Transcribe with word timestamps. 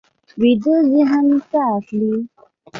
ویده 0.39 0.75
ذهن 0.91 1.27
ساه 1.49 1.73
اخلي 1.77 2.13